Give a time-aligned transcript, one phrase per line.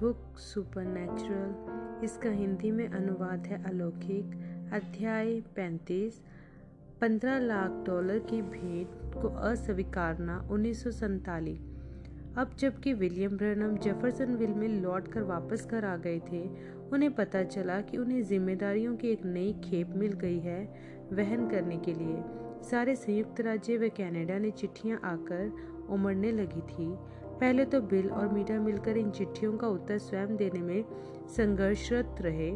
[0.00, 4.32] Book supernatural, इसका हिंदी में अनुवाद है अलौकिक,
[4.72, 6.20] अध्याय पैंतीस,
[7.00, 10.86] पंद्रह लाख डॉलर की भेंट को अस्वीकारना उन्नीस
[12.38, 16.42] अब जबकि विलियम ब्रनम जेफरसनविल में लौट कर वापस घर आ गए थे,
[16.92, 20.62] उन्हें पता चला कि उन्हें जिम्मेदारियों की एक नई खेप मिल गई है
[21.12, 22.22] वहन करने के लिए।
[22.70, 25.52] सारे संयुक्त राज्य व कनाडा ने चिट्ठियाँ आकर
[25.90, 26.96] उमड़ने लगी थी।
[27.40, 30.84] पहले तो बिल और मीटर मिलकर इन चिट्ठियों का उत्तर स्वयं देने में
[31.36, 32.50] संघर्षरत रहे।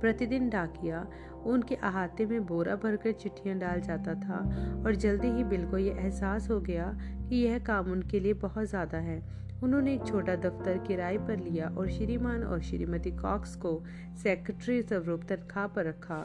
[0.00, 1.06] प्रतिदिन डाकिया
[1.46, 4.38] उनके अहाते में बोरा भरकर चिट्ठियाँ डाल जाता था
[4.86, 6.86] और जल्दी ही बिल को यह एहसास हो गया
[7.28, 9.18] कि यह काम उनके लिए बहुत ज़्यादा है।
[9.62, 13.82] उन्होंने एक छोटा दफ्तर किराए पर लिया और श्रीमान और श्रीमती कॉक्स को
[14.22, 16.24] सेक्रेटरी स्वरूप तनख्वाह पर रखा,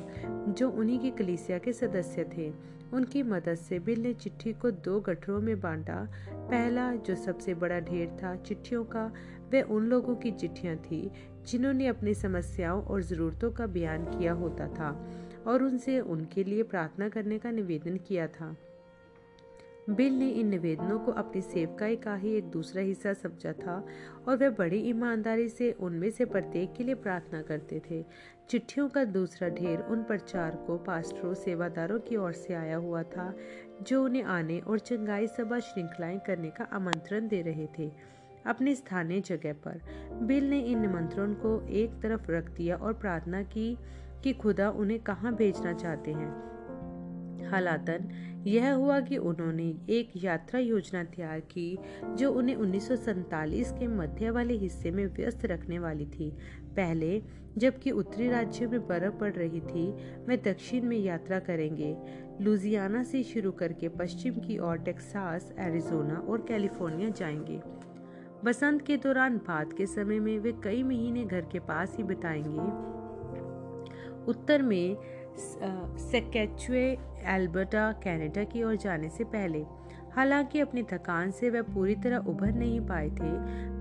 [0.49, 2.51] जो उन्हीं की कलीसिया के सदस्य थे।
[2.93, 7.79] उनकी मदद से बिल ने चिट्ठी को दो गठरों में बांटा। पहला, जो सबसे बड़ा
[7.79, 9.11] ढेर था चिट्ठियों का
[9.53, 11.11] वह उन लोगों की चिट्ठियाँ थी,
[11.47, 15.09] जिन्होंने अपनी समस्याओं और ज़रूरतों का बयान किया होता था
[15.47, 18.55] और उनसे उनके लिए प्रार्थना करने का निवेदन किया था।
[19.89, 23.85] बिल ने इन निवेदनों को अपनी सेवकाई का ही एक दूसरा हिस्सा समझा था
[24.27, 28.05] और वह बड़ी ईमानदारी से उनमें से प्रत्येक के लिए प्रार्थना करते थे।
[28.49, 33.35] चिट्ठियों का दूसरा ढेर उन प्रचारकों, पास्टरों, सेवादारों की ओर से आया हुआ था,
[33.81, 37.91] जो उन्हें आने और चंगाई सभा श्रृंखलाएँ करने का आमंत्रण दे रहे थे।
[38.45, 39.81] अपनी स्थानीय जगह पर
[40.21, 43.77] बिल ने इन निमंत्रण को एक तरफ़ रख दिया और प्रार्थना की
[44.23, 46.55] कि खुदा उन्हें कहाँ भेजना चाहते हैं।
[47.49, 54.29] हालातन यह हुआ कि उन्होंने एक यात्रा योजना तैयार की, जो उन्हें उन्नीस के मध्य
[54.29, 56.31] वाले हिस्से में व्यस्त रखने वाली थी।
[56.63, 57.23] पहले,
[57.57, 59.91] जबकि उत्तरी राज्यों में बर्फ़ पड़ रही थी,
[60.25, 61.97] वे दक्षिण में यात्रा करेंगे।
[62.41, 67.61] लुजियाना से शुरू करके पश्चिम की ओर टेक्सास, एरिजोना और कैलिफ़ोर्निया जाएँगे।
[68.43, 72.95] बसंत के दौरान बाद के समय में वे कई महीने घर के पास ही बिताएँगे।
[74.31, 74.97] उत्तर में
[75.37, 79.65] सेकेचुए एल्बर्टा, कनाडा की ओर जाने से पहले।
[80.13, 83.31] हालाँकि अपनी थकान से वह पूरी तरह उभर नहीं पाए थे,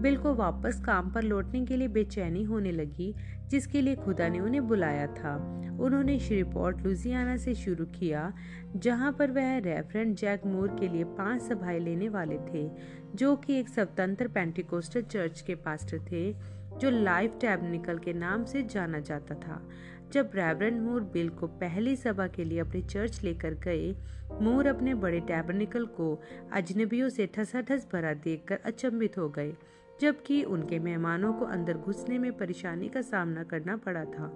[0.01, 3.15] बिल को वापस काम पर लौटने के लिए बेचैनी होने लगी,
[3.49, 8.33] जिसके लिए खुदा ने उन्हें बुलाया था। उन्होंने श्रीपोर्ट लुजियाना से शुरू किया,
[8.77, 12.71] जहाँ पर वह रेफरेंट जैक मूर के लिए पाँच सभाएँ लेने वाले थे,
[13.15, 16.33] जो कि एक स्वतंत्र पेंटिकोस्टल चर्च के पास्टर थे,
[16.79, 19.69] जो लाइफ टैबनिकल के नाम से जाना जाता था।
[20.15, 23.95] जब रेवरेंड मूर बिल को पहली सभा के लिए अपने चर्च लेकर गए,
[24.43, 29.53] मूर अपने बड़े टैबरनिकल को अजनबियों से ठसाठस भरा देखकर अचंभित हो गए,
[30.01, 34.35] जबकि उनके मेहमानों को अंदर घुसने में परेशानी का सामना करना पड़ा था।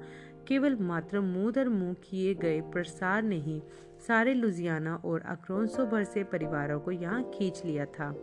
[0.48, 3.62] केवल मात्र मुँह दर मुँह किए गए प्रसार ने ही
[4.08, 8.14] सारे लुजियाना और अक्रोंसो भर से परिवारों को यहाँ खींच लिया था।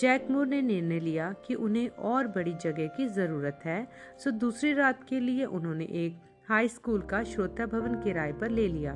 [0.00, 3.86] जैकमूर ने निर्णय लिया कि उन्हें और बड़ी जगह की ज़रूरत है,
[4.18, 8.68] सो दूसरी रात के लिए उन्होंने एक हाई स्कूल का श्रोता भवन किराए पर ले
[8.68, 8.92] लिया।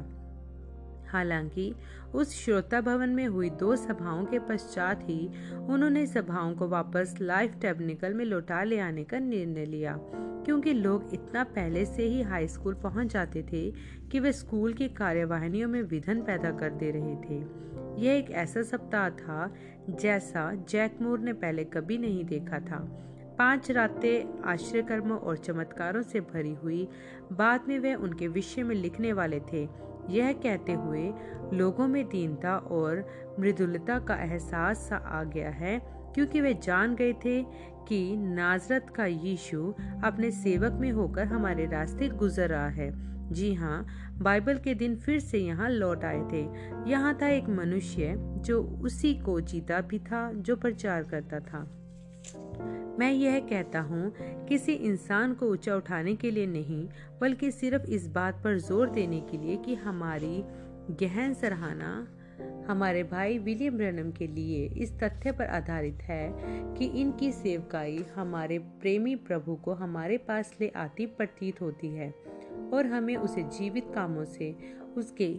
[1.08, 1.74] हालाँकि,
[2.14, 7.54] उस श्रोता भवन में हुई दो सभाओं के पश्चात ही उन्होंने सभाओं को वापस लाइफ
[7.60, 9.98] टेक्निकल में लौटा ले आने का निर्णय लिया,
[10.44, 13.70] क्योंकि लोग इतना पहले से ही हाई स्कूल पहुँच जाते थे
[14.10, 17.44] कि वे स्कूल की कार्यवाहिनियों में विधन पैदा कर दे रहे थे।
[18.02, 19.54] यह एक ऐसा सप्ताह था
[19.90, 23.06] जैसा जैकमोर ने पहले कभी नहीं देखा था।
[23.40, 26.88] पाँच रातें आश्रय कर्मों और चमत्कारों से भरी हुई।
[27.32, 29.62] बाद में वे उनके विषय में लिखने वाले थे।
[30.10, 31.12] यह कहते हुए,
[31.52, 33.04] लोगों में दीनता और
[33.40, 35.78] मृदुलता का एहसास सा आ गया है,
[36.14, 37.42] क्योंकि वे जान गए थे
[37.88, 39.72] कि नाजरत का यीशु
[40.04, 42.92] अपने सेवक में होकर हमारे रास्ते गुजर रहा है।
[43.32, 43.86] जी हाँ
[44.18, 46.46] बाइबल के दिन फिर से यहाँ लौट आए थे।
[46.90, 51.79] यहाँ था एक मनुष्य जो उसी को जीता भी था, जो प्रचार करता था।
[52.98, 54.12] मैं यह कहता हूँ,
[54.46, 56.88] किसी इंसान को ऊँचा उठाने के लिए नहीं,
[57.20, 60.42] बल्कि सिर्फ़ इस बात पर ज़ोर देने के लिए कि हमारी
[61.04, 62.08] गहन सराहना
[62.68, 66.32] हमारे भाई विलियम ब्रनम के लिए इस तथ्य पर आधारित है
[66.74, 72.14] कि इनकी सेवकाई हमारे प्रेमी प्रभु को हमारे पास ले आती प्रतीत होती है
[72.72, 74.54] और हमें उसे जीवित कामों से,
[74.96, 75.34] उसके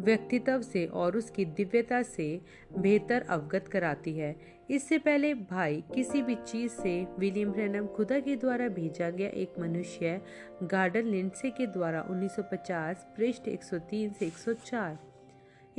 [0.00, 2.40] व्यक्तित्व से और उसकी दिव्यता से
[2.78, 8.36] बेहतर अवगत कराती है। इससे पहले भाई किसी भी चीज़ से विलियम रेनम खुदा के
[8.36, 10.20] द्वारा भेजा गया एक मनुष्य
[10.62, 14.96] गार्डन लिंडसे के द्वारा 1950 पृष्ठ 103 से 104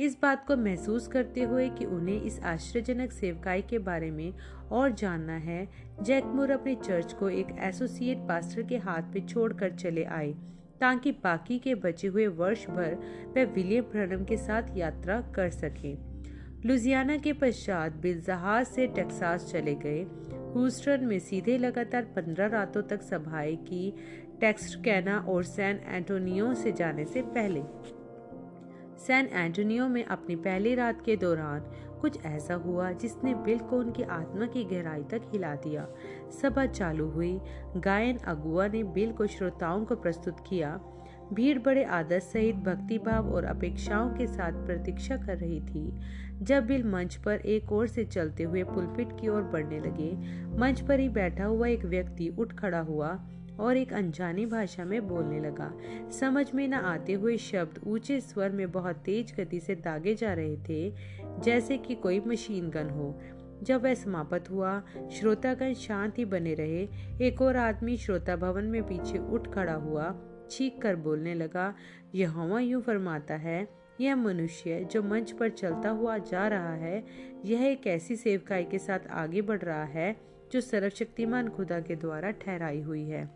[0.00, 4.32] इस बात को महसूस करते हुए कि उन्हें इस आश्चर्यजनक सेवकाई के बारे में
[4.72, 5.68] और जानना है
[6.02, 10.32] जैकमोर अपने चर्च को एक एसोसिएट पास्टर के हाथ में छोड़कर चले आए,
[10.80, 12.94] ताकि बाकी के बचे हुए वर्ष भर
[13.36, 16.09] वह विलियम ब्रनम के साथ यात्रा कर सकें।
[16.66, 20.02] लुजियाना के पश्चात बिल जहाज़ से टेक्सास चले गए।
[20.32, 23.94] ह्यूस्टन में सीधे लगातार पंद्रह रातों तक सभाएँ की
[24.44, 27.62] कैना और सैन एंटोनियो से जाने से पहले।
[28.98, 31.60] सैन एंटोनियो में अपनी पहली रात के दौरान
[32.00, 35.88] कुछ ऐसा हुआ जिसने बिल को उनकी आत्मा की गहराई तक हिला दिया।
[36.42, 37.40] सभा चालू हुई।
[37.76, 40.80] गायन अगुआ ने बिल को श्रोताओं को प्रस्तुत किया।
[41.34, 46.00] भीड़ बड़े आदर सहित भक्तिभाव और अपेक्षाओं के साथ प्रतीक्षा कर रही थी।
[46.42, 50.12] जब बिल मंच पर एक ओर से चलते हुए पुलपिट की ओर बढ़ने लगे,
[50.58, 53.26] मंच पर ही बैठा हुआ एक व्यक्ति उठ खड़ा हुआ
[53.60, 55.72] और एक अनजानी भाषा में बोलने लगा।
[56.20, 60.32] समझ में न आते हुए शब्द ऊँचे स्वर में बहुत तेज गति से दागे जा
[60.32, 60.94] रहे थे,
[61.44, 63.20] जैसे कि कोई मशीन गन हो।
[63.62, 66.88] जब वह समाप्त हुआ, श्रोतागण शांत ही बने रहे।
[67.26, 70.14] एक और आदमी श्रोता भवन में पीछे उठ खड़ा हुआ
[70.50, 71.74] चीख कर बोलने लगा
[72.14, 73.68] यह यूँ फरमाता है,
[74.00, 77.04] यह मनुष्य जो मंच पर चलता हुआ जा रहा है,
[77.44, 80.16] यह एक ऐसी सेवकाई के साथ आगे बढ़ रहा है
[80.52, 83.28] जो सर्वशक्तिमान खुदा के द्वारा ठहराई हुई है।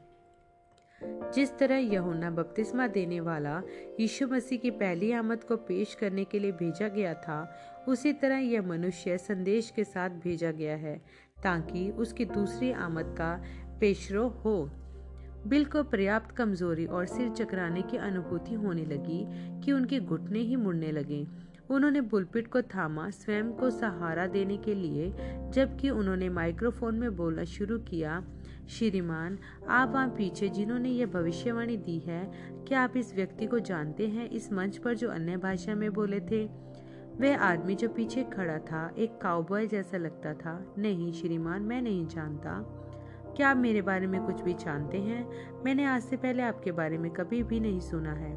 [1.35, 3.63] जिस तरह यहुना बपतिस्मा देने वाला
[4.01, 7.57] यीशु मसीह की पहली आमद को पेश करने के लिए भेजा गया था,
[7.89, 10.97] उसी तरह यह मनुष्य संदेश के साथ भेजा गया है,
[11.43, 13.35] ताकि उसकी दूसरी आमद का
[13.81, 14.71] पेशरो हो।
[15.47, 19.27] बिल को पर्याप्त कमज़ोरी और सिर चकराने की अनुभूति होने लगी
[19.61, 21.27] कि उनके घुटने ही मुड़ने लगे।
[21.71, 25.15] उन्होंने बुलपिट को थामा, स्वयं को सहारा देने के लिए,
[25.51, 28.25] जबकि उन्होंने माइक्रोफोन में बोलना शुरू किया,
[28.69, 29.39] श्रीमान,
[29.69, 32.33] आप वहाँ पीछे जिन्होंने यह भविष्यवाणी दी है,
[32.69, 36.21] क्या आप इस व्यक्ति को जानते हैं इस मंच पर जो अन्य भाषा में बोले
[36.21, 36.45] थे?
[37.21, 42.07] वह आदमी जो पीछे खड़ा था, एक काउबॉय जैसा लगता था। नहीं श्रीमान, मैं नहीं
[42.07, 42.81] जानता।
[43.37, 45.29] क्या आप मेरे बारे में कुछ भी जानते हैं?
[45.65, 48.37] मैंने आज से पहले आपके बारे में कभी भी नहीं सुना है।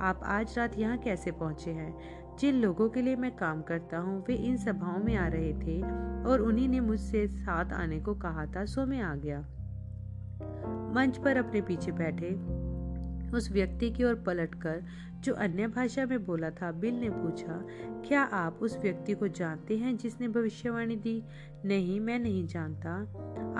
[0.00, 1.98] आप आज रात यहाँ कैसे पहुँचे हैं?
[2.38, 5.82] जिन लोगों के लिए मैं काम करता हूँ, वे इन सभाओं में आ रहे थे
[6.24, 9.40] और उन्हीं ने मुझसे साथ आने को कहा था, सो मैं आ गया।
[10.94, 12.60] मंच पर अपने पीछे बैठे।
[13.34, 14.84] उस व्यक्ति की ओर पलटकर
[15.20, 17.66] जो अन्य भाषा में बोला था, बिल ने पूछा,
[18.08, 21.22] क्या आप उस व्यक्ति को जानते हैं जिसने भविष्यवाणी दी?
[21.64, 22.90] नहीं, मैं नहीं जानता।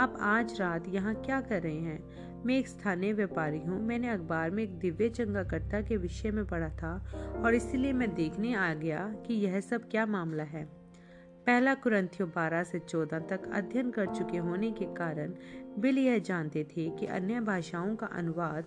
[0.02, 2.30] आप आज रात यहाँ क्या कर रहे हैं?
[2.44, 6.68] मैं एक स्थानीय व्यापारी हूँ। मैंने अखबार में एक दिव्य चंगाकर्ता के विषय में पढ़ा
[6.68, 7.06] था
[7.44, 10.80] और इसलिए मैं देखने आ गया कि यह सब क्या मामला है।
[11.46, 15.34] पहला कुरंथियो 12 से 14 तक अध्ययन कर चुके होने के कारण
[15.78, 18.64] बिल यह जानते थे कि अन्य भाषाओं का अनुवाद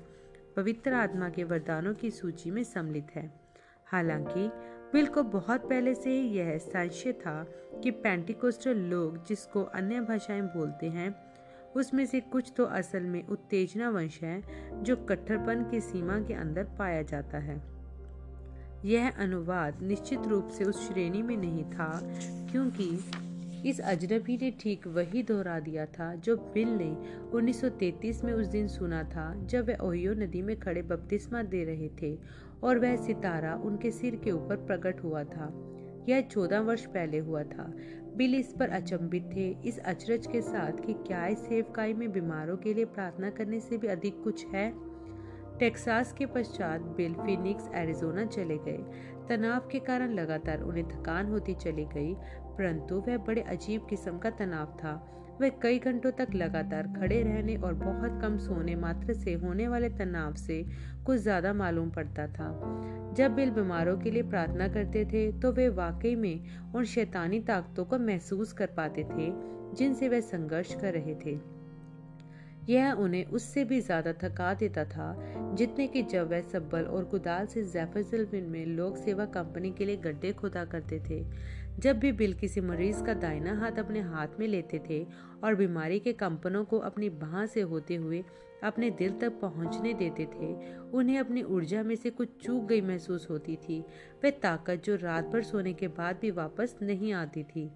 [0.56, 3.34] पवित्र आत्मा के वरदानों की सूची में सम्मिलित है।
[3.86, 4.48] हालाँकि
[4.94, 7.44] बिल को बहुत पहले से ही यह संशय था
[7.84, 11.16] कि पेंटिकोस्टल लोग जिसको अन्य भाषाएँ बोलते हैं,
[11.76, 14.42] उसमें से कुछ तो असल में उत्तेजना वंश है
[14.84, 17.62] जो कट्टरपन की सीमा के अंदर पाया जाता है।
[18.86, 22.00] यह अनुवाद निश्चित रूप से उस श्रेणी में नहीं था,
[22.52, 23.00] क्योंकि
[23.66, 26.98] इस अजनबी ने ठीक वही दोहरा दिया था, जो बिल ने
[27.34, 31.90] 1933 में उस दिन सुना था, जब वह ओहियो नदी में खड़े बपतिस्मा दे रहे
[32.02, 32.20] थे
[32.64, 35.70] और वह सितारा उनके सिर के ऊपर प्रकट हुआ था।
[36.10, 37.74] यह चौदह वर्ष पहले हुआ था।
[38.16, 42.58] बिल इस पर अचंभित थे। इस अचरज के साथ कि क्या इस सेवकाई में बीमारों
[42.58, 44.94] के लिए प्रार्थना करने से भी अधिक कुछ है?
[45.60, 51.54] टेक्सास के पश्चात बिल फिनिक्स, एरिजोना चले गए। तनाव के कारण लगातार उन्हें थकान होती
[51.56, 52.14] चली गई,
[52.58, 54.94] परंतु वह बड़े अजीब किस्म का तनाव था।
[55.42, 59.90] वह कई घंटों तक लगातार खड़े रहने और बहुत कम सोने मात्र से होने वाले
[59.90, 60.62] तनाव से
[61.06, 62.50] कुछ ज़्यादा मालूम पड़ता था।
[63.18, 67.86] जब बिल बीमारों के लिए प्रार्थना करते थे तो वे वाकई में उन शैतानी ताकतों
[67.86, 69.32] को महसूस कर पाते थे,
[69.76, 71.36] जिनसे वे संघर्ष कर रहे थे।
[72.70, 75.16] यह उन्हें उससे भी ज़्यादा थका देता था,
[75.56, 79.98] जितने कि जब वह सब्बल और कुदाल से जैफरजिलविन में लोक सेवा कंपनी के लिए
[79.98, 81.24] गड्ढे खोदा करते थे।
[81.80, 85.04] जब भी बिल किसी मरीज़ का दाहिना हाथ अपने हाथ में लेते थे
[85.44, 88.24] और बीमारी के कंपनों को अपनी बाह से होते हुए
[88.64, 90.54] अपने दिल तक पहुँचने देते थे,
[90.92, 93.80] उन्हें अपनी ऊर्जा में से कुछ चूक गई महसूस होती थी।
[94.24, 97.70] वह ताकत जो रात भर सोने के बाद भी वापस नहीं आती थी।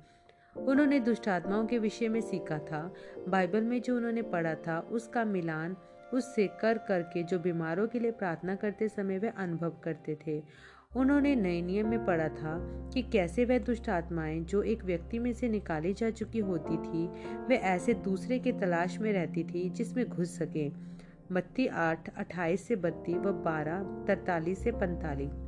[0.58, 2.94] उन्होंने दुष्ट आत्माओं के विषय में सीखा था।
[3.30, 5.76] बाइबल में जो उन्होंने पढ़ा था, उसका मिलान,
[6.14, 10.44] उससे कर करके जो बीमारों के लिए प्रार्थना करते समय वे अनुभव करते थे।
[10.98, 12.60] उन्होंने नए नियम में पढ़ा था
[12.94, 17.08] कि कैसे वह दुष्ट आत्माएँ जो एक व्यक्ति में से निकाली जा चुकी होती थी,
[17.48, 20.70] वे ऐसे दूसरे के तलाश में रहती थी जिसमें घुस सके।
[21.32, 25.47] बत्ती आठ, अट्ठाईस से बत्ती व बारह तरतालीस से पैंतालीस।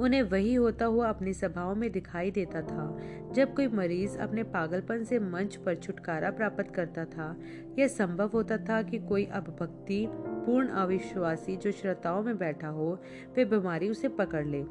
[0.00, 2.98] उन्हें वही होता हुआ अपनी सभाओं में दिखाई देता था।
[3.32, 7.36] जब कोई मरीज़ अपने पागलपन से मंच पर छुटकारा प्राप्त करता था,
[7.78, 12.98] यह संभव होता था कि कोई अब भक्ति पूर्ण अविश्वासी जो श्रोताओं में बैठा हो,
[13.36, 14.64] वे बीमारी उसे पकड़ ले।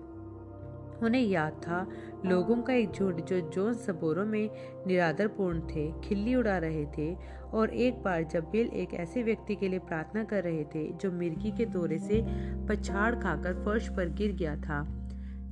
[1.04, 1.88] उन्हें याद था,
[2.26, 4.50] लोगों का एक झुंड जो जोन सबोरों में
[4.88, 7.18] निरादरपूर्ण थे, खिल्ली उड़ा रहे थे
[7.54, 11.12] और एक बार जब बिल एक ऐसे व्यक्ति के लिए प्रार्थना कर रहे थे, जो
[11.12, 12.26] मिर्गी के दौरे से
[12.68, 14.95] पछाड़ खाकर फर्श पर गिर गया था।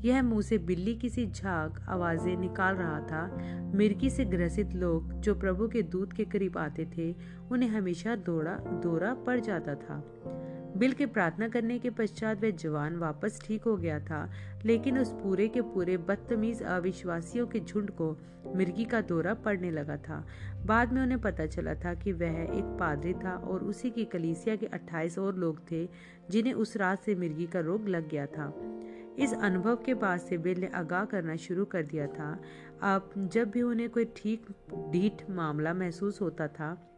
[0.05, 3.37] यह मुँह से बिल्ली की सी झाग आवाज़ें निकाल रहा था।
[3.75, 7.15] मिर्गी से ग्रसित लोग जो प्रभु के दूत के करीब आते थे,
[7.51, 10.03] उन्हें हमेशा दौड़ा, दौरा पड़ जाता था।
[10.77, 14.31] बिल के प्रार्थना करने के पश्चात वह जवान वापस ठीक हो गया था,
[14.65, 18.17] लेकिन उस पूरे के पूरे बदतमीज अविश्वासियों के झुंड को
[18.55, 20.27] मिर्गी का दौरा पड़ने लगा था।
[20.65, 24.55] बाद में उन्हें पता चला था कि वह एक पादरी था और उसी की कलीसिया
[24.55, 25.89] के 28 और लोग थे,
[26.29, 28.53] जिन्हें उस रात से मिर्गी का रोग लग गया था।
[29.19, 32.41] इस अनुभव के बाद से बिल ने आगाह करना शुरू कर दिया था।
[32.81, 36.89] अब जब भी उन्हें कोई ठीक डीठ मामला महसूस होता था,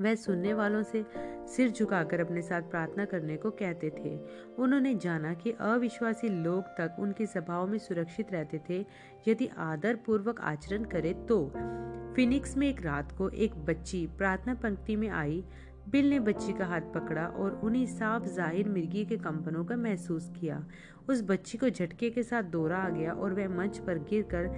[0.00, 1.06] वह सुनने वालों से
[1.46, 4.20] सिर झुकाकर अपने साथ प्रार्थना करने को कहते थे।
[4.58, 8.86] उन्होंने जाना कि अविश्वासी लोग तक उनकी सभाओं में सुरक्षित रहते थे।
[9.28, 11.52] यदि आदर पूर्वक आचरण करे तो।
[12.16, 15.44] फिनिक्स में एक रात को एक बच्ची प्रार्थना पंक्ति में आई।
[15.92, 20.30] बिल ने बच्ची का हाथ पकड़ा और उन्हीं साफ़ ज़ाहिर मिर्गी के कंपनों का महसूस
[20.40, 20.64] किया।
[21.08, 24.48] उस बच्ची को झटके के साथ दौरा आ गया और वह मंच पर गिरकर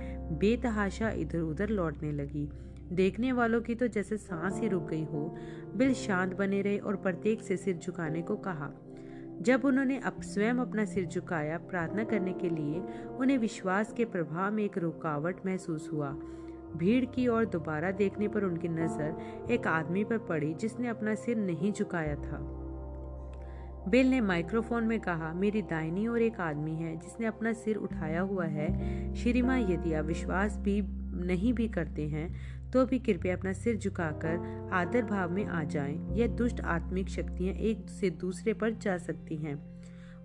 [0.40, 2.48] बेतहाशा इधर उधर लौटने लगी।
[2.92, 5.36] देखने वालों की तो जैसे सांस ही रुक गई हो,
[5.76, 8.70] बिल शांत बने रहे और प्रत्येक से सिर झुकाने को कहा।
[9.40, 12.82] जब उन्होंने अप, स्वयं अपना सिर झुकाया प्रार्थना करने के लिए,
[13.18, 16.16] उन्हें विश्वास के प्रभाव में एक रुकावट महसूस हुआ।
[16.76, 21.36] भीड़ की ओर दोबारा देखने पर उनकी नज़र एक आदमी पर पड़ी जिसने अपना सिर
[21.36, 22.38] नहीं झुकाया था।
[23.88, 28.20] बिल ने माइक्रोफोन में कहा, मेरी दाहिनी ओर एक आदमी है जिसने अपना सिर उठाया
[28.20, 30.80] हुआ है। श्रीमा, यदि आप विश्वास भी
[31.26, 35.98] नहीं भी करते हैं तो भी कृपया अपना सिर झुकाकर आदर भाव में आ जाएँ।
[36.16, 39.54] यह दुष्ट आत्मिक शक्तियाँ एक से दूसरे पर जा सकती हैं।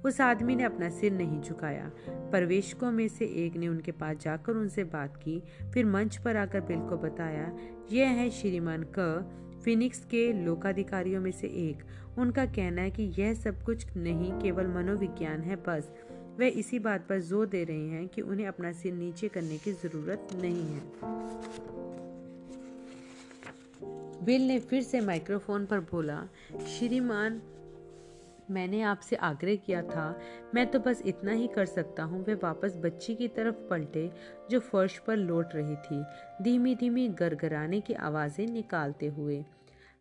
[0.05, 4.53] उस आदमी ने अपना सिर नहीं झुकाया। परवेशकों में से एक ने उनके पास जाकर
[4.53, 7.57] उनसे बात की, फिर मंच पर आकर बिल को बताया,
[7.91, 11.77] यह है श्रीमान क, फिनिक्स के लोकाधिकारियों में से एक।
[12.19, 15.91] उनका कहना है कि यह सब कुछ नहीं, केवल मनोविज्ञान है, बस।
[16.37, 19.71] वे इसी बात पर ज़ोर दे रहे हैं कि उन्हें अपना सिर नीचे करने की
[19.71, 20.81] ज़रूरत नहीं है।
[24.25, 26.27] बिल ने फिर से माइक्रोफोन पर बोला,
[26.67, 27.41] श्रीमान
[28.51, 30.19] मैंने आपसे आग्रह किया था,
[30.55, 34.11] मैं तो बस इतना ही कर सकता हूँ। वे वापस बच्ची की तरफ़ पलटे,
[34.51, 36.03] जो फर्श पर लौट रही थी।
[36.41, 39.45] धीमी धीमी गरगराने की आवाज़ें निकालते हुए।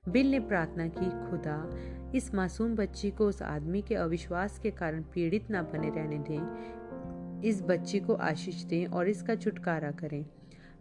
[0.08, 1.70] बिल ने प्रार्थना की, खुदा,
[2.14, 7.42] इस मासूम बच्ची को उस आदमी के अविश्वास के कारण पीड़ित न बने रहने दें।
[7.42, 10.26] इस बच्ची को आशीष दें और इसका छुटकारा करें।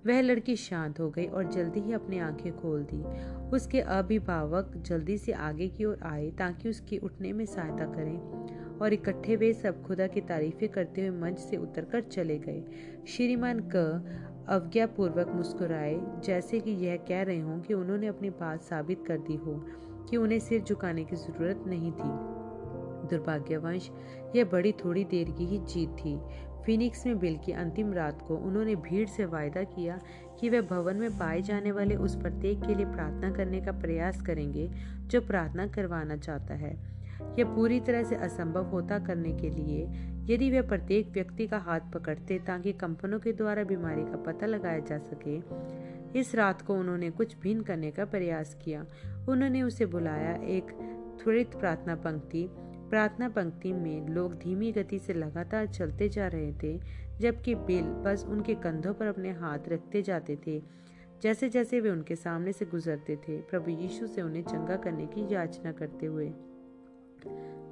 [0.07, 3.01] वह लड़की शांत हो गई और जल्दी ही अपनी आँखें खोल दी।
[3.49, 8.93] उसके अभिभावक जल्दी से आगे की ओर आए ताकि उसके उठने में सहायता करें और
[8.93, 12.63] इकट्ठे वे सब खुदा की तारीफें करते हुए मंच से उतरकर चले गए।
[13.07, 14.05] श्रीमान क
[14.49, 19.35] अवज्ञापूर्वक मुस्कुराए, जैसे कि यह कह रहे हों कि उन्होंने अपनी बात साबित कर दी
[19.35, 19.65] हो
[20.09, 22.37] कि उन्हें सिर झुकाने की ज़रूरत नहीं थी।
[23.07, 23.89] दुर्भाग्यवंश,
[24.35, 26.19] यह बड़ी थोड़ी देर की ही जीत थी।
[26.67, 29.99] फिनिक्स में बिल की अंतिम रात को उन्होंने भीड़ से वायदा किया
[30.39, 34.21] कि वे भवन में पाए जाने वाले उस प्रत्येक के लिए प्रार्थना करने का प्रयास
[34.21, 34.71] करेंगे
[35.01, 36.77] जो प्रार्थना करवाना चाहता है।
[37.39, 39.87] यह पूरी तरह से असंभव होता करने के लिए,
[40.33, 44.79] यदि वे प्रत्येक व्यक्ति का हाथ पकड़ते ताकि कंपनों के द्वारा बीमारी का पता लगाया
[44.79, 45.37] जा सके।
[46.19, 48.85] इस रात को उन्होंने कुछ भिन्न करने का प्रयास किया।
[49.29, 50.63] उन्होंने उसे बुलाया एक
[51.23, 52.49] त्वरित प्रार्थना पंक्ति
[52.89, 56.79] प्रार्थना पंक्ति में लोग धीमी गति से लगातार चलते जा रहे थे,
[57.19, 60.61] जबकि बिल बस उनके कंधों पर अपने हाथ रखते जाते थे
[61.23, 65.33] जैसे जैसे वे उनके सामने से गुजरते थे, प्रभु यीशु से उन्हें चंगा करने की
[65.33, 66.31] याचना करते हुए।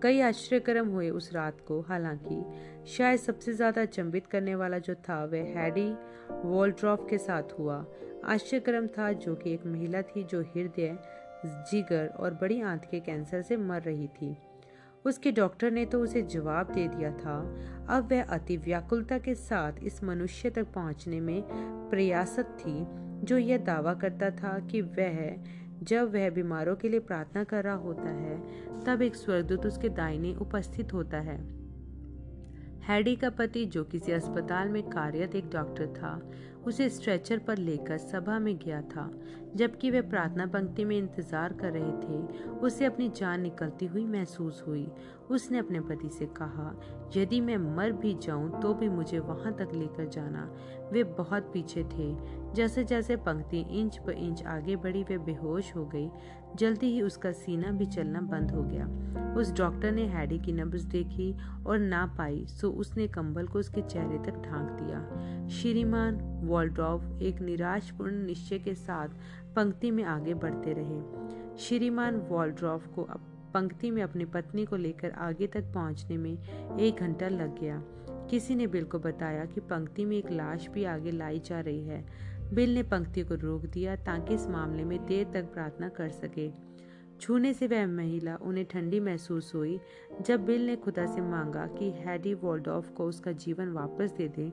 [0.04, 2.44] कई आश्चर्यक्रम हुए उस रात को, हालाँकि
[2.92, 5.90] शायद सबसे ज़्यादा चंबित करने वाला जो था, वह हैडी
[6.32, 7.86] वॉल्ड्रॉफ के साथ हुआ।
[8.26, 10.98] आश्चर्यक्रम था जो कि एक महिला थी जो हृदय,
[11.46, 14.36] जिगर और बड़ी आंत के कैंसर से मर रही थी।
[15.06, 17.56] उसके डॉक्टर ने तो उसे जवाब दे दिया था।
[17.90, 21.44] अब वह अति व्याकुलता के साथ इस मनुष्य तक पहुँचने में
[21.90, 22.86] प्रयासत थी,
[23.26, 25.36] जो यह दावा करता था कि वह,
[25.84, 28.38] जब वह बीमारों के लिए प्रार्थना कर रहा होता है,
[28.84, 31.38] तब एक स्वर्गदूत उसके दाहिने उपस्थित होता है।
[32.84, 36.32] हैडी का पति, जो किसी अस्पताल में कार्यरत एक डॉक्टर था
[36.68, 39.10] उसे स्ट्रेचर पर लेकर सभा में गया था।
[39.56, 44.64] जबकि वे प्रार्थना पंक्ति में इंतज़ार कर रहे थे, उसे अपनी जान निकलती हुई महसूस
[44.68, 44.88] हुई।
[45.30, 46.74] उसने अपने पति से कहा,
[47.18, 50.50] यदि मैं मर भी जाऊँ तो भी मुझे वहाँ तक लेकर जाना।
[50.92, 52.14] वे बहुत पीछे थे।
[52.54, 56.10] जैसे जैसे पंक्ति इंच पर इंच आगे बढ़ी, वे बेहोश हो गई।
[56.56, 58.86] जल्दी ही उसका सीना भी चलना बंद हो गया।
[59.38, 61.34] उस डॉक्टर ने हैडी की नब्ज देखी
[61.68, 66.20] और ना पाई, सो उसने कंबल को उसके चेहरे तक ढांक दिया। श्रीमान
[66.56, 69.10] वॉल्ड्रॉफ एक निराशपूर्ण निश्चय के साथ
[69.56, 73.04] पंक्ति में आगे बढ़ते रहे। श्रीमान वॉल्ड्रॉफ को
[73.54, 77.82] पंक्ति में अपनी पत्नी को लेकर आगे तक पहुँचने में एक घंटा लग गया।
[78.30, 81.84] किसी ने बिल को बताया कि पंक्ति में एक लाश भी आगे लाई जा रही
[81.84, 82.04] है।
[82.54, 86.50] बिल ने पंक्ति को रोक दिया ताकि इस मामले में देर तक प्रार्थना कर सके।
[87.22, 89.80] छूने से वह महिला उन्हें ठंडी महसूस हुई
[90.22, 94.52] जब बिल ने खुदा से मांगा कि हैडी वॉल्डॉफ को उसका जीवन वापस दे दे।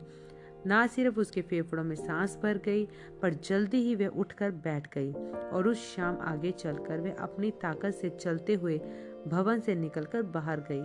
[0.66, 2.84] ना सिर्फ़ उसके फेफड़ों में सांस भर गई,
[3.22, 5.12] पर जल्दी ही वह उठकर बैठ गई
[5.52, 8.80] और उस शाम आगे चलकर वह अपनी ताकत से चलते हुए
[9.28, 10.84] भवन से निकलकर बाहर गई।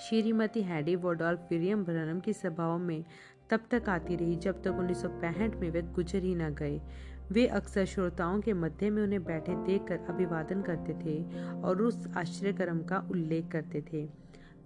[0.00, 3.04] श्रीमती हैडी वोडॉल्फ विलियम ब्रनम की सभाओं में
[3.50, 6.80] तब तक आती रही जब तक 1965 में वे गुजर ही न गए।
[7.32, 12.82] वे अक्सर श्रोताओं के मध्य में उन्हें बैठे देखकर अभिवादन करते थे और उस आश्चर्यक्रम
[12.82, 14.08] का उल्लेख करते थे।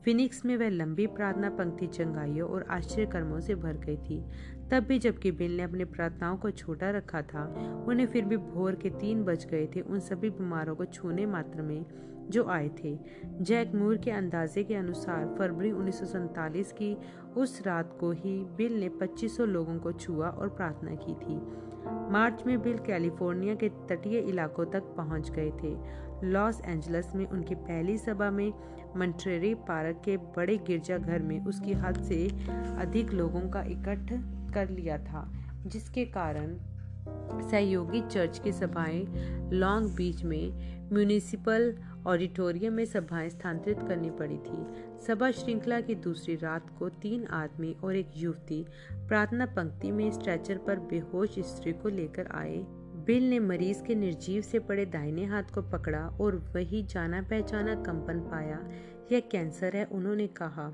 [0.04, 4.25] फिनिक्स में वह लंबी प्रार्थना पंक्ति चंगाइयों और आश्चर्य कर्मों से भर गई थी।
[4.71, 7.44] तब भी जबकि बिल ने अपनी प्रार्थनाओं को छोटा रखा था,
[7.88, 11.62] उन्हें फिर भी भोर के तीन बज गए थे उन सभी बीमारों को छूने मात्र
[11.62, 11.85] में
[12.30, 12.99] जो आए थे।
[13.40, 16.97] जैक मूर के अंदाजे के अनुसार फरवरी उन्नीस की
[17.37, 21.40] उस रात को ही बिल ने 2500 लोगों को छुआ और प्रार्थना की थी।
[22.12, 25.75] मार्च में बिल कैलिफ़ोर्निया के तटीय इलाकों तक पहुँच गए थे।
[26.25, 28.52] लॉस एंजल्स में उनकी पहली सभा में
[28.97, 32.26] मंट्रेरी पार्क के बड़े गिरजाघर में उसकी हद से
[32.79, 34.12] अधिक लोगों का इकट्ठ
[34.55, 35.33] कर लिया था,
[35.67, 36.57] जिसके कारण
[37.50, 39.07] सहयोगी चर्च की सभाएँ
[39.52, 41.75] लॉन्ग बीच में म्यूनिसिपल
[42.07, 44.67] ऑडिटोरियम में सभाएँ स्थानांतरित करनी पड़ी थी।
[45.07, 50.59] सभा श्रृंखला की दूसरी रात को तीन आदमी और एक युवती प्रार्थना पंक्ति में स्ट्रेचर
[50.59, 52.64] पर बेहोश स्त्री को लेकर आए।
[53.06, 57.75] बिल ने मरीज़ के निर्जीव से पड़े दाहिने हाथ को पकड़ा और वही जाना पहचाना
[57.75, 58.68] कंपन पाया।
[59.12, 60.73] यह कैंसर है, उन्होंने कहा।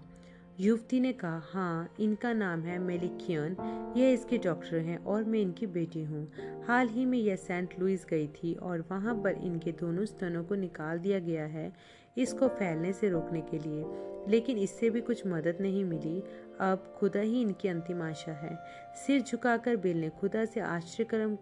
[0.61, 3.57] युवती ने कहा हाँ इनका नाम है मेलिकियन।
[3.97, 6.33] यह इसके डॉक्टर हैं और मैं इनकी बेटी हूँ।
[6.67, 10.55] हाल ही में यह सेंट लुइस गई थी और वहाँ पर इनके दोनों स्तनों को
[10.55, 11.73] निकाल दिया गया है
[12.19, 13.85] इसको फैलने से रोकने के लिए।
[14.29, 16.23] लेकिन इससे भी कुछ मदद नहीं मिली।
[16.61, 18.59] अब खुदा ही इनकी अंतिम आशा है।
[19.07, 21.37] सिर झुकाकर बिल ने खुदा से आश्चर्यक्रम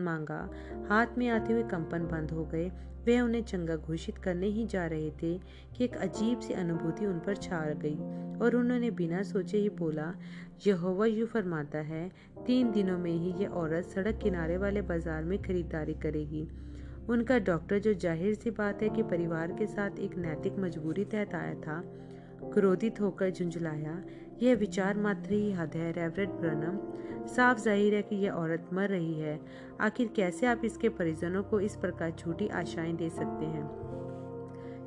[0.00, 0.48] मांगा।
[0.88, 2.70] हाथ में आते हुए कंपन बंद हो गए।
[3.04, 5.38] वे उन्हें चंगा घोषित करने ही जा रहे थे
[5.76, 7.96] कि एक अजीब सी अनुभूति उन पर छा गई
[8.38, 10.12] और उन्होंने बिना सोचे ही बोला,
[10.66, 12.08] यहोवा यू फरमाता है,
[12.46, 16.48] तीन दिनों में ही यह औरत सड़क किनारे वाले बाज़ार में खरीदारी करेगी।
[17.08, 21.34] उनका डॉक्टर जो ज़ाहिर सी बात है कि परिवार के साथ एक नैतिक मजबूरी तहत
[21.34, 21.82] आया था,
[22.52, 24.02] क्रोधित होकर झुंझलाया
[24.42, 26.78] यह विचार मात्र ही हद है रेवरेट ब्रनम।
[27.26, 29.38] साफ़ ज़ाहिर है कि यह औरत मर रही है।
[29.80, 33.66] आखिर कैसे आप इसके परिजनों को इस प्रकार झूठी आशाएँ दे सकते हैं?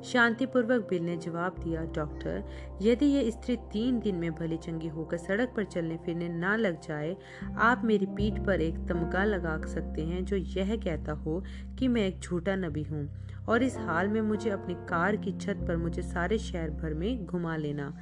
[0.02, 2.42] शांतिपूर्वक बिल ने जवाब दिया, डॉक्टर,
[2.82, 6.80] यदि यह स्त्री तीन दिन में भली चंगी होकर सड़क पर चलने फिरने ना लग
[6.80, 7.16] जाए,
[7.56, 11.42] आप मेरी पीठ पर एक तमगा लगा सकते हैं जो यह कहता हो
[11.78, 13.08] कि मैं एक झूठा नबी हूँ
[13.48, 17.24] और इस हाल में मुझे अपनी कार की छत पर मुझे सारे शहर भर में
[17.26, 17.92] घुमा लेना।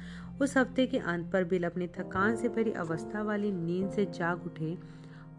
[0.41, 4.45] उस हफ़्ते के अंत पर बिल अपनी थकान से भरी अवस्था वाली नींद से जाग
[4.45, 4.77] उठे।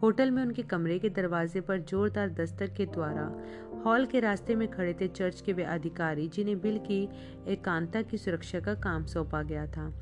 [0.01, 3.43] होटल में उनके कमरे के दरवाजे पर जोरदार दस्तक के द्वारा
[3.85, 7.09] हॉल के रास्ते में खड़े थे चर्च के वे अधिकारी, जिन्हें बिल की
[7.47, 9.93] एकांता की सुरक्षा का काम सौंपा गया था।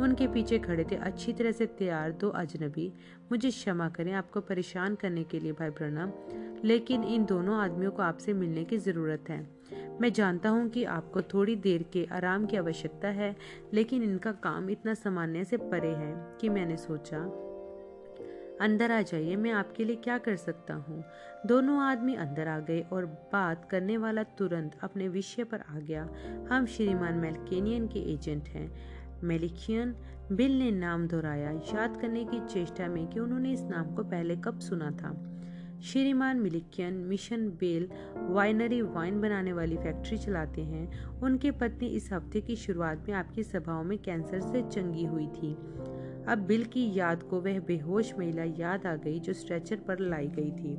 [0.00, 2.92] उनके पीछे खड़े थे, अच्छी तरह से तैयार दो अजनबी।
[3.32, 6.12] मुझे क्षमा करें, आपको परेशान करने के लिए भाई प्रणम,
[6.64, 9.55] लेकिन इन दोनों आदमियों को आपसे मिलने की ज़रूरत है।
[10.00, 13.36] मैं जानता हूँ कि आपको थोड़ी देर के आराम की आवश्यकता है,
[13.74, 17.42] लेकिन इनका काम इतना सामान्य से परे है कि मैंने सोचा,
[18.60, 21.04] अंदर आ जाइए, मैं आपके लिए क्या कर सकता हूँ?
[21.46, 26.08] दोनों आदमी अंदर आ गए और बात करने वाला तुरंत अपने विषय पर आ गया।
[26.50, 28.72] हम श्रीमान मेलकेनियन के एजेंट हैं।
[29.24, 29.94] मेलिकियन
[30.32, 34.36] बिल ने नाम दोहराया, याद करने की चेष्टा में कि उन्होंने इस नाम को पहले
[34.36, 35.35] कब सुना था।
[35.84, 42.40] श्रीमान Millikian Mission Bell winery wine बनाने वाली फैक्ट्री चलाते हैं। उनकी पत्नी इस हफ़्ते
[42.40, 45.54] की शुरुआत में आपकी सभाओं में कैंसर से चंगी हुई थी।
[46.28, 50.28] अब बिल की याद को वह बेहोश महिला याद आ गई जो स्ट्रेचर पर लाई
[50.28, 50.76] गई थी।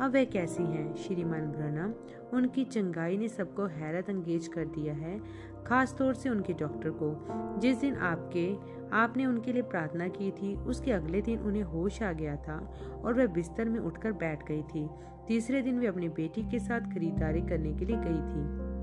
[0.00, 0.94] अब वह कैसी हैं?
[0.94, 1.94] श्रीमान ब्रनम
[2.36, 5.20] उनकी चंगाई ने सबको हैरत अंगेज कर दिया है।
[5.66, 7.26] खास तौर से उनके डॉक्टर को।
[7.60, 8.56] जिस दिन आपके,
[8.92, 12.72] आपने उनके लिए प्रार्थना की थी, उसके अगले दिन उन्हें होश आ गया था
[13.04, 14.88] और वह बिस्तर में उठकर बैठ गई थी।
[15.28, 18.73] तीसरे दिन वे अपनी बेटी के साथ खरीदारी करने के लिए गई थी।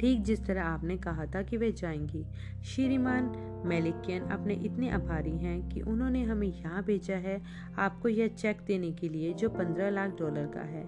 [0.00, 2.24] ठीक जिस तरह आपने कहा था कि वे जाएँगी।
[2.64, 3.32] श्रीमान
[3.66, 7.42] मेलिकियन अपने इतने आभारी हैं कि उन्होंने हमें यहाँ भेजा है
[7.78, 10.84] आपको यह चेक देने के लिए जो पंद्रह लाख डॉलर का है।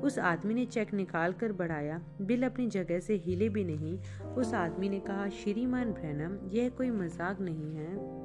[0.00, 3.98] उस आदमी ने चेक निकाल कर बढ़ाया। बिल अपनी जगह से हिले भी नहीं।
[4.34, 8.20] उस आदमी ने कहा, श्रीमान ब्रैनम, यह कोई मज़ाक नहीं है।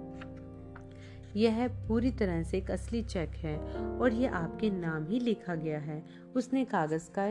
[1.36, 3.58] यह पूरी तरह से एक असली चेक है
[3.98, 6.04] और यह आपके नाम ही लिखा गया है।
[6.36, 7.26] उसने कागज़ का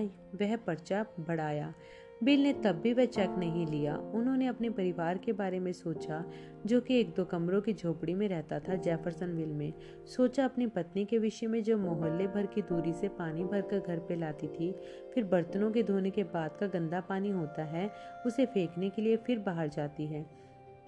[0.45, 1.75] वह पर्चा बढ़ाया।
[2.23, 6.25] बिल ने तब भी वह चेक नहीं लिया। उन्होंने अपने परिवार के बारे में सोचा,
[6.67, 9.73] जो कि एक दो कमरों की झोपड़ी में रहता था जेफरसन विल में।
[10.07, 13.99] सोचा अपनी पत्नी के विषय में जो मोहल्ले भर की दूरी से पानी भरकर घर
[13.99, 14.73] पे लाती थी,
[15.15, 17.91] फिर बर्तनों के धोने के बाद का गंदा पानी होता है,
[18.27, 20.27] उसे फेंकने के लिए फिर बाहर जाती है,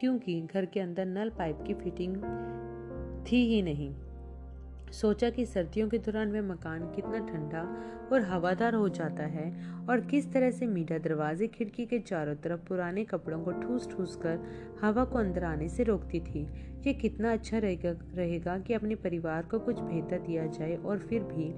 [0.01, 2.17] क्योंकि घर के अंदर नल पाइप की फिटिंग
[3.33, 3.95] थी ही नहीं।
[4.93, 7.63] सोचा कि सर्दियों के दौरान वह मकान कितना ठंडा
[8.13, 9.51] और हवादार हो जाता है
[9.89, 14.17] और किस तरह से मीठा दरवाजे खिड़की के चारों तरफ़ पुराने कपड़ों को ठूस ठूस
[14.17, 14.39] कर
[14.83, 16.47] हवा को अंदर आने से रोकती थी
[16.87, 21.23] ये कितना अच्छा रहेगा रहेगा कि अपने परिवार को कुछ बेहतर दिया जाए और फिर
[21.25, 21.53] भी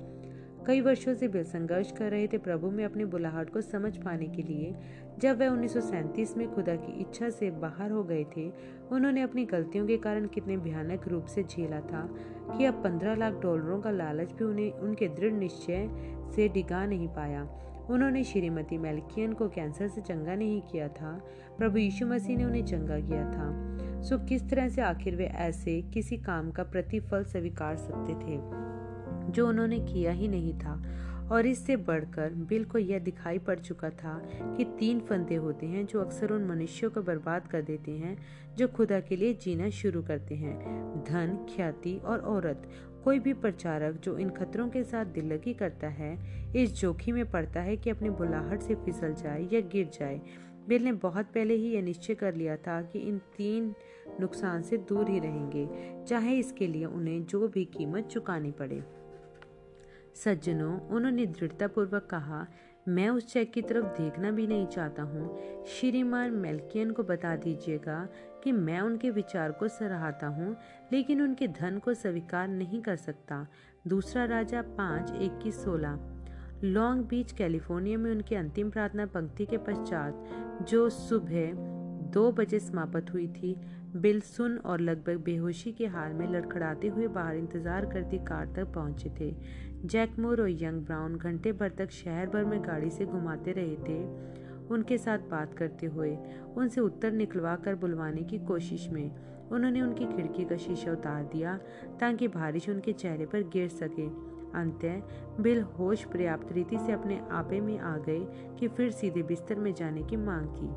[0.66, 4.26] कई वर्षों से बिल संघर्ष कर रहे थे प्रभु में अपनी बुलाहट को समझ पाने
[4.26, 4.74] के लिए।
[5.18, 8.52] जब वह उन्नीस सौ सैंतीस में खुदा की इच्छा से बाहर हो गए थे,
[8.92, 12.14] उन्होंने अपनी गलतियों के कारण कितने भयानक रूप से झेला था
[12.56, 15.88] कि अब पंद्रह लाख डॉलरों का लालच भी उन्हें, उनके दृढ़ निश्चय
[16.36, 17.48] से डिगा नहीं पाया।
[17.90, 21.24] उन्होंने श्रीमती मेलकियन को कैंसर से चंगा नहीं किया था।
[21.58, 25.82] प्रभु यीशु मसीह ने उन्हें चंगा किया था। सो किस तरह से आखिर वे ऐसे
[25.82, 28.77] किसी काम का प्रतिफल स्वीकार सकते थे?
[29.30, 33.90] जो उन्होंने किया ही नहीं था। और इससे बढ़कर बिल को यह दिखाई पड़ चुका
[33.90, 34.22] था
[34.56, 38.18] कि तीन फंदे होते हैं जो अक्सर उन मनुष्यों को बर्बाद कर देते हैं,
[38.56, 40.58] जो खुदा के लिए जीना शुरू करते हैं।
[41.08, 42.68] धन, ख्याति और औरत,
[43.04, 46.18] कोई भी प्रचारक जो इन खतरों के साथ दिल लगी करता है,
[46.56, 50.20] इस जोखिम में पड़ता है कि अपनी बुलाहट से फिसल जाए या गिर जाए।
[50.68, 53.74] बिल ने बहुत पहले ही यह निश्चय कर लिया था कि इन तीन
[54.20, 55.68] नुकसान से दूर ही रहेंगे,
[56.08, 58.97] चाहे इसके लिए उन्हें जो भी कीमत चुकानी पड़े।
[60.24, 62.46] सज्जनों, उन्होंने दृढ़तापूर्वक कहा,
[62.88, 68.08] मैं उस चेक की तरफ़ देखना भी नहीं चाहता हूँ। श्रीमान मेल्कियन को बता दीजिएगा
[68.44, 70.56] कि मैं उनके विचार को सराहता हूँ,
[70.92, 73.46] लेकिन उनके धन को स्वीकार नहीं कर सकता।
[73.86, 75.98] दूसरा राजा पाँच इक्कीस सोलह।
[76.64, 80.24] लॉन्ग बीच, कैलिफ़ोर्निया में उनकी अंतिम प्रार्थना पंक्ति के पश्चात,
[80.68, 81.52] जो सुबह
[82.08, 83.56] दो बजे समाप्त हुई थी
[83.96, 88.72] बिल सुन और लगभग बेहोशी के हाल में लड़खड़ाते हुए बाहर इंतज़ार करती कार तक
[88.72, 89.30] पहुँचे थे।
[89.84, 93.98] जैकमोर और यंग ब्राउन घंटे भर तक शहर भर में गाड़ी से घुमाते रहे थे।
[94.66, 96.16] उनके साथ बात करते हुए,
[96.56, 99.10] उनसे उत्तर निकलवा कर बुलवाने की कोशिश में,
[99.50, 101.56] उन्होंने उनकी खिड़की का शीशा उतार दिया
[102.00, 104.06] ताकि बारिश उनके चेहरे पर गिर सके।
[104.58, 108.20] अंतः बिल होश पर्याप्त रीति से अपने आपे में आ गए
[108.60, 110.70] कि फिर सीधे बिस्तर में जाने की मांग की।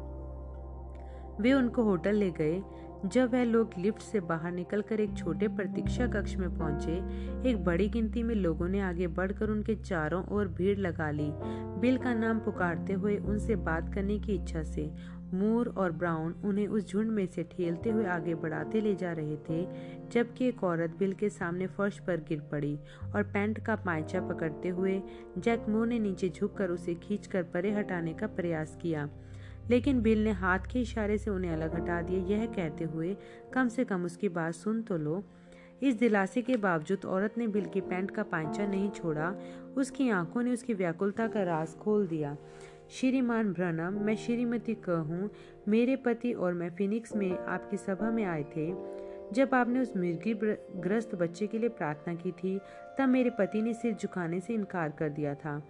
[1.43, 2.61] वे उनको होटल ले गए
[3.05, 6.97] जब वह लोग लिफ्ट से बाहर निकलकर एक छोटे प्रतीक्षा कक्ष में पहुँचे,
[7.49, 11.29] एक बड़ी गिनती में लोगों ने आगे बढ़कर उनके चारों ओर भीड़ लगा ली।
[11.81, 14.89] बिल का नाम पुकारते हुए उनसे बात करने की इच्छा से
[15.33, 19.35] मूर और ब्राउन उन्हें उस झुंड में से ठेलते हुए आगे बढ़ाते ले जा रहे
[19.39, 19.65] थे,
[20.11, 22.77] जबकि एक औरत बिल के सामने फर्श पर गिर पड़ी
[23.15, 25.01] और पैंट का पायचा पकड़ते हुए
[25.37, 29.09] जैक मोर ने नीचे झुककर उसे खींचकर परे हटाने का प्रयास किया।
[29.69, 33.15] लेकिन बिल ने हाथ के इशारे से उन्हें अलग हटा दिया। यह कहते हुए,
[33.53, 35.23] कम से कम उसकी बात सुन तो लो।
[35.83, 39.33] इस दिलासे के बावजूद औरत ने बिल की पैंट का पांचा नहीं छोड़ा।
[39.77, 42.37] उसकी आँखों ने उसकी व्याकुलता का राज खोल दिया।
[42.89, 45.29] श्रीमान ब्रनम मैं श्रीमती क हूँ।
[45.67, 48.73] मेरे पति और मैं फिनिक्स में आपकी सभा में आए थे।
[49.33, 50.33] जब आपने उस मिर्गी
[50.81, 52.59] ग्रस्त बच्चे के लिए प्रार्थना की थी,
[52.99, 55.61] तब मेरे पति ने सिर झुकाने से इनकार कर दिया था।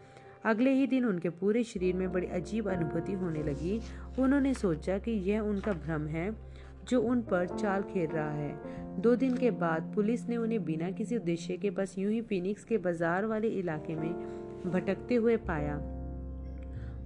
[0.46, 3.80] अगले ही दिन उनके पूरे शरीर में बड़ी अजीब अनुभूति होने लगी।
[4.20, 6.32] उन्होंने सोचा कि यह उनका भ्रम है,
[6.90, 10.92] जो उन पर चाल खेल रहा है। दो दिन के बाद पुलिस ने उन्हें बिना
[10.92, 14.14] किसी उद्देश्य के बस यूँ ही फिनिक्स के बाज़ार वाले इलाके में
[14.72, 15.76] भटकते हुए पाया।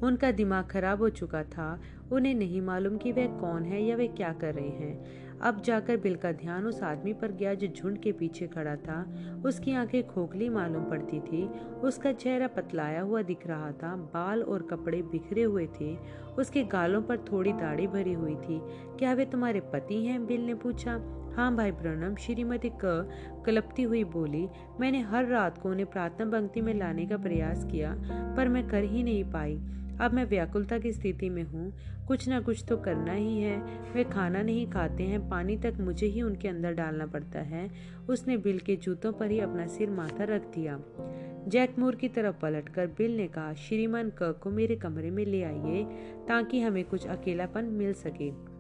[0.04, 1.80] उनका दिमाग खराब हो चुका था।
[2.12, 5.98] उन्हें नहीं मालूम कि वह कौन है या वे क्या कर रहे हैं। अब जाकर
[5.98, 10.08] बिल का ध्यान उस आदमी पर गया जो झुंड के पीछे खड़ा था। उसकी आँखें
[10.08, 11.48] खोखली मालूम पड़ती थी।
[11.84, 15.98] उसका चेहरा पतलाया हुआ दिख रहा था। बाल और कपड़े बिखरे हुए थे।
[16.40, 18.62] उसके गालों पर थोड़ी दाढ़ी भरी हुई थी।
[19.00, 20.26] क्या वे तुम्हारे पति हैं?
[20.26, 23.10] बिल ने पूछा। हाँ भाई प्रणम, श्रीमती क
[23.46, 24.48] कलपती हुई बोली,
[24.80, 27.96] मैंने हर रात को उन्हें प्रार्थना पंक्ति में लाने का प्रयास किया,
[28.38, 29.58] पर मैं कर ही नहीं पाई।
[30.02, 31.74] अब मैं व्याकुलता की स्थिति में हूँ।
[32.08, 33.58] कुछ ना कुछ तो करना ही है।
[33.94, 37.70] वे खाना नहीं खाते हैं। पानी तक मुझे ही उनके अंदर डालना पड़ता है।
[38.10, 40.80] उसने बिल के जूतों पर ही अपना सिर माथा रख दिया।
[41.48, 45.44] जैक मूर की तरफ़ पलटकर बिल ने कहा, श्रीमान क को मेरे कमरे में ले
[45.44, 45.84] आइए,
[46.28, 48.56] ताकि हमें कुछ अकेलापन मिल सके।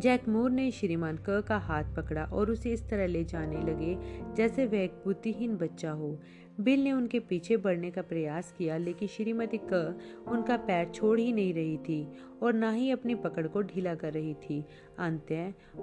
[0.00, 3.98] जैक मूर ने श्रीमान क का हाथ पकड़ा और उसे इस तरह ले जाने लगे,
[4.36, 6.20] जैसे वह एक बुद्धिहीन बच्चा हो।
[6.58, 11.32] बिल ने उनके पीछे बढ़ने का प्रयास किया, लेकिन श्रीमती क उनका पैर छोड़ ही
[11.32, 12.06] नहीं रही थी
[12.42, 14.64] और ना ही अपनी पकड़ को ढीला कर रही थी।
[14.98, 15.32] अंत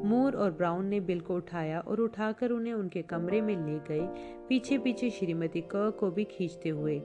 [0.05, 4.07] मोर और ब्राउन ने बिल को उठाया और उठाकर उन्हें उनके कमरे में ले गए।
[4.49, 7.01] पीछे पीछे श्रीमती क को भी खींचते हुए,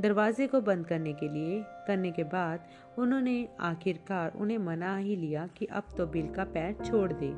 [0.00, 2.66] दरवाजे को बंद करने के लिए, करने के बाद
[2.98, 7.30] उन्होंने आखिरकार उन्हें मना ही लिया कि अब तो बिल का पैर छोड़ दे।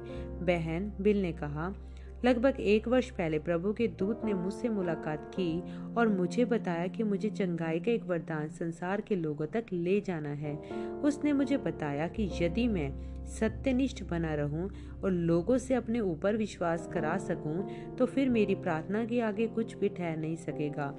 [0.44, 1.74] बहन, बिल ने कहा
[2.24, 5.60] लगभग एक वर्ष पहले प्रभु के दूत ने मुझसे मुलाकात की
[5.94, 10.28] और मुझे बताया कि मुझे चंगाई का एक वरदान संसार के लोगों तक ले जाना
[10.28, 10.54] है।
[11.04, 12.90] उसने मुझे बताया कि यदि मैं
[13.28, 14.68] सत्यनिष्ठ बना रहूँ
[15.04, 19.76] और लोगों से अपने ऊपर विश्वास करा सकूँ तो फिर मेरी प्रार्थना के आगे कुछ
[19.76, 20.94] भी ठहर नहीं सकेगा।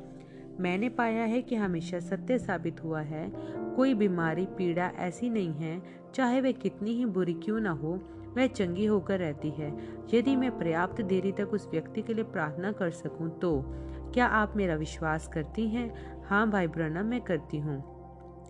[0.60, 3.32] मैंने पाया है कि हमेशा सत्य साबित हुआ है।
[3.76, 5.82] कोई बीमारी, पीड़ा ऐसी नहीं है,
[6.16, 7.94] चाहे वह कितनी ही बुरी क्यों ना हो
[8.38, 9.72] वह चंगी होकर रहती है।
[10.14, 13.62] यदि मैं पर्याप्त देरी तक उस व्यक्ति के लिए प्रार्थना कर सकूँ तो
[14.14, 15.92] क्या आप मेरा विश्वास करती हैं?
[16.28, 17.82] हाँ भाई ब्रनम मैं करती हूँ।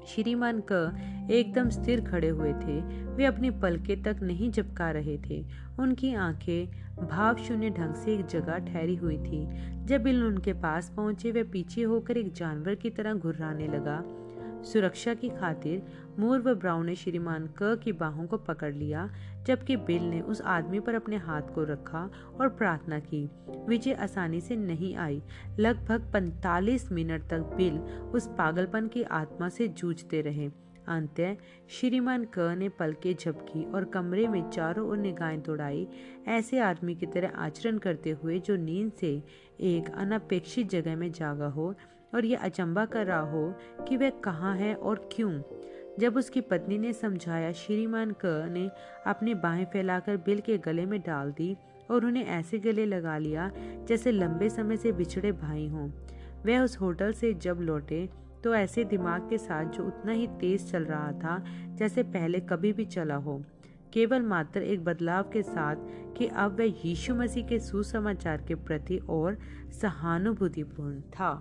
[0.07, 2.79] श्रीमान क एकदम स्थिर खड़े हुए थे।
[3.15, 5.43] वे अपनी पलके तक नहीं झपका रहे थे।
[5.79, 9.45] उनकी आँखें भाव शून्य ढंग से एक जगह ठहरी हुई थी।
[9.85, 14.01] जब बिल उनके पास पहुँचे वे पीछे होकर एक जानवर की तरह घुर्राने लगा।
[14.63, 15.81] सुरक्षा की खातिर
[16.19, 19.09] मूर व ब्राउन ने श्रीमान क की बाहों को पकड़ लिया,
[19.47, 22.09] जबकि बिल ने उस आदमी पर अपने हाथ को रखा
[22.41, 23.29] और प्रार्थना की।
[23.67, 25.21] विजय आसानी से नहीं आई।
[25.59, 27.79] लगभग 45 मिनट तक बिल
[28.15, 30.49] उस पागलपन की आत्मा से जूझते रहे।
[30.87, 31.37] अंत
[31.69, 35.87] श्रीमान क ने पलके झपकी और कमरे में चारों ओर निगाहें दौड़ाई
[36.27, 39.23] ऐसे आदमी की तरह आचरण करते हुए जो नींद से
[39.61, 41.75] एक अनपेक्षित जगह में जागा हो
[42.13, 43.53] और यह अचंबा कर रहा हो
[43.87, 45.41] कि वह कहाँ है और क्यों।
[45.99, 48.69] जब उसकी पत्नी ने समझाया, श्रीमान क ने
[49.07, 51.55] अपनी बाहें फैलाकर बिल के गले में डाल दी
[51.91, 53.51] और उन्हें ऐसे गले लगा लिया
[53.87, 55.89] जैसे लंबे समय से बिछड़े भाई हों।
[56.45, 58.09] वह उस होटल से जब लौटे
[58.43, 61.43] तो ऐसे दिमाग के साथ जो उतना ही तेज चल रहा था
[61.75, 63.43] जैसे पहले कभी भी चला हो।
[63.93, 65.75] केवल मात्र एक बदलाव के साथ
[66.17, 69.37] कि अब वह यीशु मसीह के सुसमाचार के प्रति और
[69.81, 71.33] सहानुभूतिपूर्ण था।